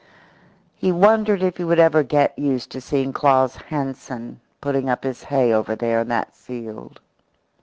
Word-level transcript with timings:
He 0.73 0.91
wondered 0.91 1.43
if 1.43 1.57
he 1.57 1.63
would 1.63 1.77
ever 1.77 2.01
get 2.01 2.33
used 2.35 2.71
to 2.71 2.81
seeing 2.81 3.13
Claus 3.13 3.55
Hansen 3.57 4.41
putting 4.59 4.89
up 4.89 5.03
his 5.03 5.21
hay 5.21 5.53
over 5.53 5.75
there 5.75 5.99
in 6.01 6.07
that 6.07 6.35
field. 6.35 6.99